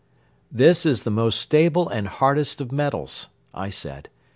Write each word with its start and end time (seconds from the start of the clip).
"This 0.51 0.83
is 0.83 1.03
the 1.03 1.11
most 1.11 1.39
stable 1.39 1.87
and 1.87 2.07
hardest 2.07 2.59
of 2.59 2.71
metals," 2.71 3.27
I 3.53 3.69
said. 3.69 4.09